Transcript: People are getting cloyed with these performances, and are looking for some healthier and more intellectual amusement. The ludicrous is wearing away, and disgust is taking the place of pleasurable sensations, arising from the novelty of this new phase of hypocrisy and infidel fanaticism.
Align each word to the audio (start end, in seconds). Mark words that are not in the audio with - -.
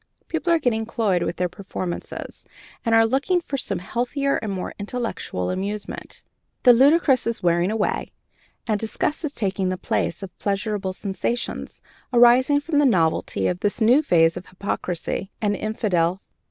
People 0.29 0.51
are 0.51 0.57
getting 0.57 0.87
cloyed 0.87 1.21
with 1.21 1.37
these 1.37 1.47
performances, 1.49 2.43
and 2.83 2.95
are 2.95 3.05
looking 3.05 3.39
for 3.39 3.55
some 3.55 3.77
healthier 3.77 4.37
and 4.37 4.51
more 4.51 4.73
intellectual 4.79 5.51
amusement. 5.51 6.23
The 6.63 6.73
ludicrous 6.73 7.27
is 7.27 7.43
wearing 7.43 7.69
away, 7.69 8.11
and 8.65 8.79
disgust 8.79 9.23
is 9.23 9.31
taking 9.35 9.69
the 9.69 9.77
place 9.77 10.23
of 10.23 10.35
pleasurable 10.39 10.93
sensations, 10.93 11.83
arising 12.11 12.61
from 12.61 12.79
the 12.79 12.85
novelty 12.87 13.45
of 13.45 13.59
this 13.59 13.79
new 13.79 14.01
phase 14.01 14.35
of 14.35 14.47
hypocrisy 14.47 15.29
and 15.39 15.55
infidel 15.55 16.13
fanaticism. 16.15 16.21